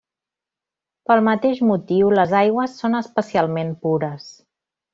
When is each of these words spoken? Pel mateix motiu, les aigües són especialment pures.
Pel 1.11 1.21
mateix 1.27 1.61
motiu, 1.73 2.09
les 2.21 2.33
aigües 2.41 2.75
són 2.85 3.01
especialment 3.03 3.73
pures. 3.87 4.27